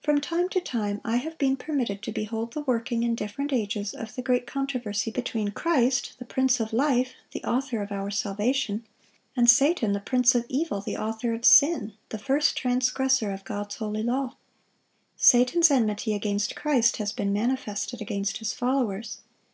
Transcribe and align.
From 0.00 0.18
time 0.22 0.48
to 0.48 0.62
time 0.62 1.02
I 1.04 1.16
have 1.16 1.36
been 1.36 1.54
permitted 1.54 2.00
to 2.04 2.10
behold 2.10 2.54
the 2.54 2.62
working, 2.62 3.02
in 3.02 3.14
different 3.14 3.52
ages, 3.52 3.92
of 3.92 4.14
the 4.14 4.22
great 4.22 4.46
controversy 4.46 5.10
between 5.10 5.50
Christ, 5.50 6.14
the 6.18 6.24
Prince 6.24 6.58
of 6.58 6.72
life, 6.72 7.12
the 7.32 7.44
Author 7.44 7.82
of 7.82 7.92
our 7.92 8.10
salvation, 8.10 8.86
and 9.36 9.46
Satan, 9.50 9.92
the 9.92 10.00
prince 10.00 10.34
of 10.34 10.46
evil, 10.48 10.80
the 10.80 10.96
author 10.96 11.34
of 11.34 11.44
sin, 11.44 11.92
the 12.08 12.16
first 12.18 12.56
transgressor 12.56 13.30
of 13.30 13.44
God's 13.44 13.74
holy 13.74 14.02
law. 14.02 14.36
Satan's 15.18 15.70
enmity 15.70 16.14
against 16.14 16.56
Christ 16.56 16.96
has 16.96 17.12
been 17.12 17.30
manifested 17.34 18.00
against 18.00 18.38
His 18.38 18.54
followers. 18.54 19.18